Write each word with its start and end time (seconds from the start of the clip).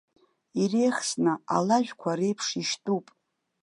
Иреихсны, 0.61 1.33
алажәқәа 1.55 2.11
реиԥш 2.17 2.47
ишьтәуп! 2.61 3.05